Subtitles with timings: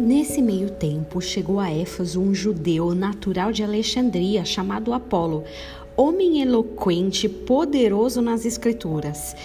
[0.00, 5.44] Nesse meio tempo, chegou a Éfeso um judeu natural de Alexandria chamado Apolo,
[5.94, 9.36] homem eloquente, poderoso nas Escrituras.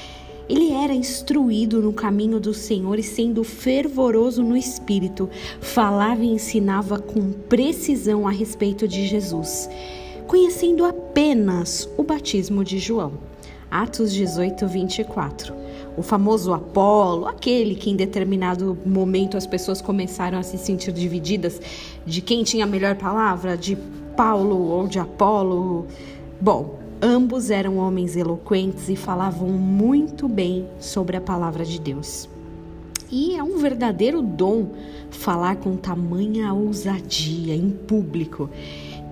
[0.48, 5.30] Ele era instruído no caminho do Senhor e, sendo fervoroso no espírito,
[5.60, 9.70] falava e ensinava com precisão a respeito de Jesus,
[10.26, 13.12] conhecendo apenas o batismo de João.
[13.70, 15.65] Atos 18, 24.
[15.98, 21.62] O famoso Apolo, aquele que em determinado momento as pessoas começaram a se sentir divididas
[22.06, 23.78] de quem tinha a melhor palavra, de
[24.18, 25.88] Paulo ou de Apolo.
[26.40, 32.28] Bom, ambos eram homens eloquentes e falavam muito bem sobre a palavra de Deus.
[33.12, 34.72] E é um verdadeiro dom
[35.12, 38.50] falar com tamanha ousadia em público.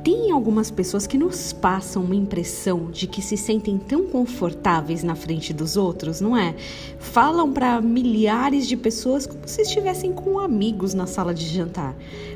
[0.04, 5.16] Tem algumas pessoas que nos passam uma impressão de que se sentem tão confortáveis na
[5.16, 6.54] frente dos outros, não é?
[7.00, 11.96] Falam para milhares de pessoas como se estivessem com amigos na sala de jantar.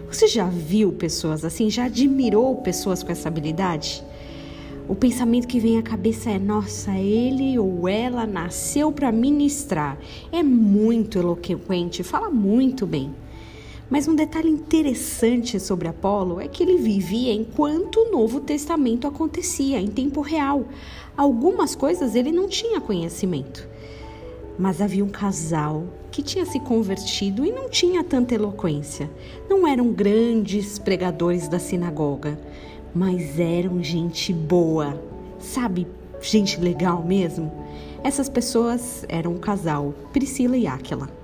[0.09, 1.69] Você já viu pessoas assim?
[1.69, 4.01] Já admirou pessoas com essa habilidade?
[4.87, 9.97] O pensamento que vem à cabeça é: nossa, ele ou ela nasceu para ministrar.
[10.31, 13.13] É muito eloquente, fala muito bem.
[13.89, 19.79] Mas um detalhe interessante sobre Apolo é que ele vivia enquanto o Novo Testamento acontecia,
[19.79, 20.65] em tempo real.
[21.15, 23.67] Algumas coisas ele não tinha conhecimento.
[24.59, 29.09] Mas havia um casal que tinha se convertido e não tinha tanta eloquência.
[29.49, 32.37] Não eram grandes pregadores da sinagoga,
[32.93, 35.01] mas eram gente boa.
[35.39, 35.87] Sabe,
[36.21, 37.51] gente legal mesmo?
[38.03, 41.16] Essas pessoas eram um casal, Priscila e Áquila.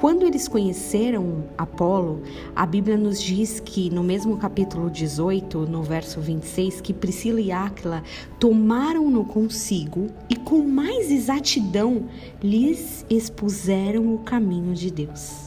[0.00, 2.22] Quando eles conheceram Apolo,
[2.54, 7.50] a Bíblia nos diz que no mesmo capítulo 18, no verso 26, que Priscila e
[7.50, 8.02] Áquila
[8.38, 12.08] tomaram-no consigo e com mais exatidão
[12.42, 15.46] lhes expuseram o caminho de Deus.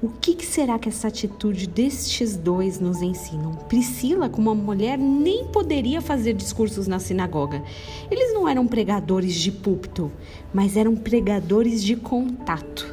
[0.00, 3.52] O que, que, será que essa atitude destes dois nos ensinam?
[3.68, 7.62] Priscila, como uma mulher, nem poderia fazer discursos na sinagoga.
[8.10, 10.10] Eles não eram pregadores de púlpito,
[10.54, 12.89] mas eram pregadores de contato.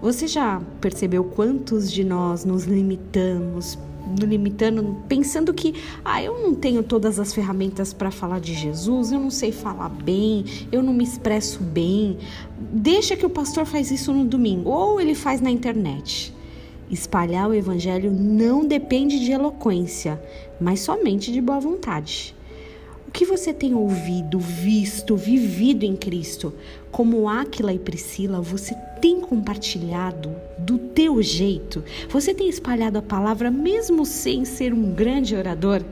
[0.00, 3.76] Você já percebeu quantos de nós nos limitamos,
[4.16, 9.18] limitando, pensando que, ah, eu não tenho todas as ferramentas para falar de Jesus, eu
[9.18, 12.16] não sei falar bem, eu não me expresso bem.
[12.58, 16.32] Deixa que o pastor faz isso no domingo ou ele faz na internet.
[16.88, 20.22] Espalhar o evangelho não depende de eloquência,
[20.60, 22.37] mas somente de boa vontade.
[23.08, 26.52] O que você tem ouvido, visto, vivido em Cristo?
[26.90, 31.82] Como Áquila e Priscila, você tem compartilhado do teu jeito?
[32.10, 35.82] Você tem espalhado a palavra mesmo sem ser um grande orador?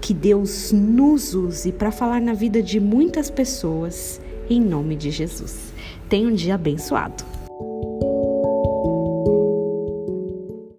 [0.00, 4.18] Que Deus nos use para falar na vida de muitas pessoas,
[4.48, 5.74] em nome de Jesus.
[6.08, 7.22] Tenha um dia abençoado.